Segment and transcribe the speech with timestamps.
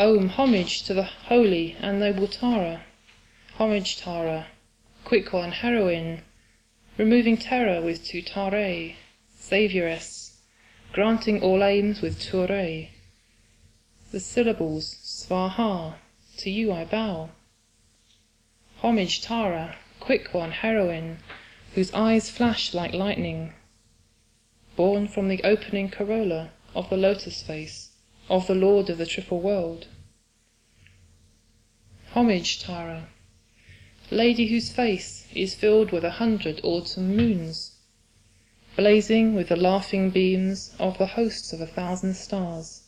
[0.00, 2.86] Om, homage to the holy and noble Tara.
[3.58, 4.46] Homage Tara,
[5.04, 6.22] quick one, heroine,
[6.96, 8.94] removing terror with Tare,
[9.38, 10.38] Saviouress,
[10.94, 12.46] granting all aims with Ture.
[14.10, 15.96] The syllables Svaha,
[16.38, 17.28] to you I bow.
[18.78, 21.18] Homage Tara, quick one, heroine,
[21.74, 23.52] whose eyes flash like lightning,
[24.76, 27.89] born from the opening corolla of the lotus face
[28.30, 29.88] of the Lord of the Triple World.
[32.12, 33.08] Homage Tara,
[34.08, 37.72] lady whose face is filled with a hundred autumn moons,
[38.76, 42.82] blazing with the laughing beams of the hosts of a thousand stars.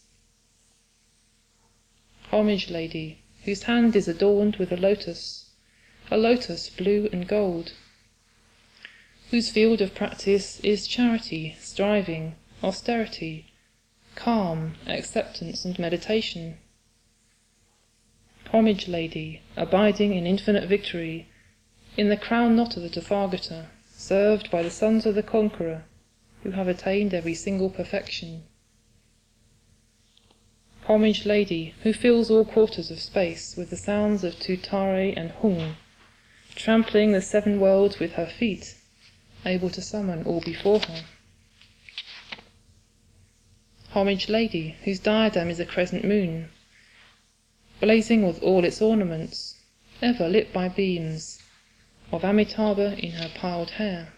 [2.30, 5.47] Homage lady, whose hand is adorned with a lotus,
[6.09, 7.72] a lotus blue and gold,
[9.33, 13.47] whose field of practice is charity, striving, austerity,
[14.15, 16.59] calm, acceptance and meditation.
[18.53, 21.28] Homage lady, abiding in infinite victory,
[21.97, 25.84] in the crown knot of the Tathagata, served by the sons of the conqueror,
[26.42, 28.42] who have attained every single perfection.
[30.86, 35.77] Homage lady, who fills all quarters of space with the sounds of Tutare and Hung,
[36.55, 38.77] trampling the seven worlds with her feet,
[39.47, 41.05] able to summon all before her.
[43.95, 46.48] Homage lady, whose diadem is a crescent moon,
[47.79, 49.57] blazing with all its ornaments,
[50.01, 51.43] ever lit by beams
[52.11, 54.15] of Amitabha in her piled hair.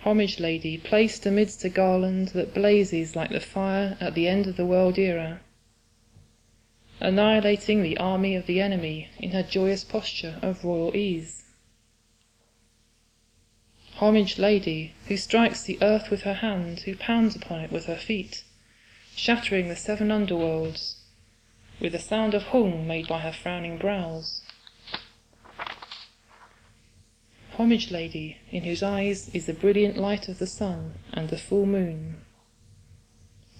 [0.00, 4.56] Homage lady, placed amidst a garland that blazes like the fire at the end of
[4.56, 5.40] the world era,
[6.98, 11.44] annihilating the army of the enemy in her joyous posture of royal ease.
[13.98, 17.96] Homage lady, who strikes the earth with her hand, who pounds upon it with her
[17.96, 18.44] feet,
[19.16, 20.98] shattering the seven underworlds,
[21.80, 24.42] with the sound of Hung made by her frowning brows.
[27.56, 31.66] Homage lady, in whose eyes is the brilliant light of the sun and the full
[31.66, 32.20] moon,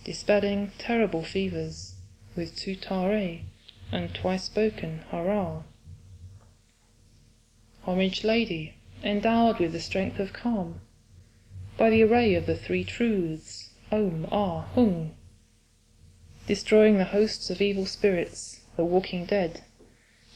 [0.04, 1.94] dispelling terrible fevers
[2.36, 3.40] with Tutare
[3.90, 5.64] and twice spoken Hara.
[7.82, 10.80] Homage lady, endowed with the strength of calm,
[11.76, 15.14] by the array of the three truths, Om, Ah, Hung,
[16.46, 19.62] destroying the hosts of evil spirits, the walking dead,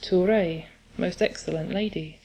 [0.00, 0.64] Ture,
[0.96, 2.18] most excellent lady.